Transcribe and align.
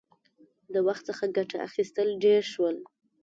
•د 0.73 0.75
وخت 0.87 1.03
څخه 1.09 1.23
ګټه 1.37 1.57
اخیستل 1.67 2.07
ډېر 2.23 2.41
شول. 2.51 2.77